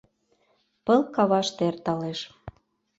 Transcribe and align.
Пыл 0.85 1.01
каваште 1.15 1.63
эрталеш 1.69 2.19